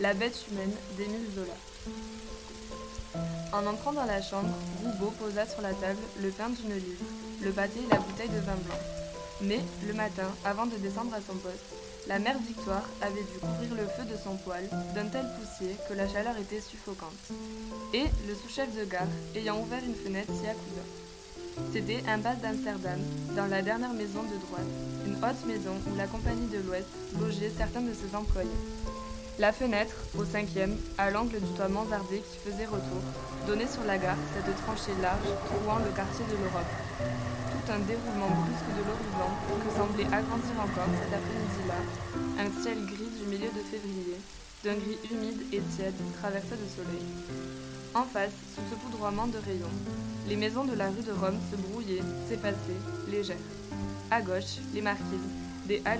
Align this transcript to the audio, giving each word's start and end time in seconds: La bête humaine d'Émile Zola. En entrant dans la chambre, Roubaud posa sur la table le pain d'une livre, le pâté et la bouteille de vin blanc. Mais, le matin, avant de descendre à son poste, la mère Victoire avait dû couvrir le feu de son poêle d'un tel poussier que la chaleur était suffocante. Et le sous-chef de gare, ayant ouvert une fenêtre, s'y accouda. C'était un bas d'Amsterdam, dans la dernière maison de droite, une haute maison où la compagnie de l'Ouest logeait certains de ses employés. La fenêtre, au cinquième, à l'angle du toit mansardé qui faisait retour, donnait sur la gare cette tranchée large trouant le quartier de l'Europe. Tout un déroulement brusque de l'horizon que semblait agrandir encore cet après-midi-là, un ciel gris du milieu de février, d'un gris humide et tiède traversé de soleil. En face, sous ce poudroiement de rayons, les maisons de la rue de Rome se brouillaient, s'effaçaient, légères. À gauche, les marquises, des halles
La 0.00 0.14
bête 0.14 0.44
humaine 0.50 0.72
d'Émile 0.96 1.26
Zola. 1.34 1.54
En 3.52 3.66
entrant 3.66 3.92
dans 3.92 4.04
la 4.04 4.22
chambre, 4.22 4.54
Roubaud 4.84 5.12
posa 5.18 5.46
sur 5.46 5.62
la 5.62 5.72
table 5.72 5.98
le 6.22 6.28
pain 6.30 6.50
d'une 6.50 6.74
livre, 6.74 7.04
le 7.42 7.50
pâté 7.50 7.80
et 7.80 7.90
la 7.90 7.98
bouteille 7.98 8.28
de 8.28 8.40
vin 8.40 8.54
blanc. 8.54 8.78
Mais, 9.40 9.60
le 9.86 9.94
matin, 9.94 10.28
avant 10.44 10.66
de 10.66 10.76
descendre 10.76 11.14
à 11.14 11.20
son 11.20 11.36
poste, 11.38 11.64
la 12.06 12.18
mère 12.18 12.38
Victoire 12.38 12.88
avait 13.02 13.22
dû 13.22 13.38
couvrir 13.40 13.74
le 13.74 13.86
feu 13.88 14.04
de 14.04 14.16
son 14.22 14.36
poêle 14.36 14.68
d'un 14.94 15.06
tel 15.06 15.26
poussier 15.38 15.76
que 15.88 15.94
la 15.94 16.08
chaleur 16.08 16.36
était 16.38 16.60
suffocante. 16.60 17.12
Et 17.92 18.04
le 18.26 18.34
sous-chef 18.34 18.74
de 18.76 18.84
gare, 18.84 19.06
ayant 19.34 19.60
ouvert 19.60 19.82
une 19.84 19.94
fenêtre, 19.94 20.32
s'y 20.32 20.46
accouda. 20.46 20.82
C'était 21.72 22.02
un 22.08 22.18
bas 22.18 22.34
d'Amsterdam, 22.34 23.00
dans 23.36 23.46
la 23.46 23.62
dernière 23.62 23.92
maison 23.92 24.22
de 24.22 24.36
droite, 24.46 24.66
une 25.06 25.16
haute 25.16 25.46
maison 25.46 25.74
où 25.90 25.96
la 25.96 26.06
compagnie 26.06 26.48
de 26.48 26.58
l'Ouest 26.58 26.86
logeait 27.20 27.52
certains 27.56 27.82
de 27.82 27.92
ses 27.92 28.14
employés. 28.14 28.48
La 29.38 29.52
fenêtre, 29.52 29.94
au 30.18 30.24
cinquième, 30.24 30.76
à 30.98 31.12
l'angle 31.12 31.38
du 31.38 31.46
toit 31.54 31.68
mansardé 31.68 32.18
qui 32.26 32.38
faisait 32.50 32.66
retour, 32.66 33.02
donnait 33.46 33.68
sur 33.68 33.84
la 33.84 33.96
gare 33.96 34.18
cette 34.34 34.50
tranchée 34.64 35.00
large 35.00 35.30
trouant 35.46 35.78
le 35.78 35.94
quartier 35.94 36.24
de 36.26 36.42
l'Europe. 36.42 36.74
Tout 36.98 37.70
un 37.70 37.78
déroulement 37.86 38.34
brusque 38.34 38.72
de 38.74 38.82
l'horizon 38.82 39.30
que 39.62 39.70
semblait 39.78 40.10
agrandir 40.10 40.58
encore 40.58 40.90
cet 40.90 41.14
après-midi-là, 41.14 41.78
un 42.42 42.62
ciel 42.62 42.84
gris 42.84 43.14
du 43.14 43.30
milieu 43.30 43.46
de 43.54 43.62
février, 43.62 44.18
d'un 44.64 44.74
gris 44.74 44.98
humide 45.08 45.42
et 45.52 45.62
tiède 45.76 45.94
traversé 46.18 46.58
de 46.58 46.68
soleil. 46.74 47.06
En 47.94 48.02
face, 48.02 48.34
sous 48.56 48.62
ce 48.68 48.74
poudroiement 48.74 49.28
de 49.28 49.38
rayons, 49.38 49.78
les 50.26 50.36
maisons 50.36 50.64
de 50.64 50.74
la 50.74 50.88
rue 50.88 51.06
de 51.06 51.12
Rome 51.12 51.38
se 51.48 51.56
brouillaient, 51.56 52.02
s'effaçaient, 52.28 52.82
légères. 53.08 53.36
À 54.10 54.20
gauche, 54.20 54.58
les 54.74 54.82
marquises, 54.82 55.30
des 55.66 55.80
halles 55.84 55.96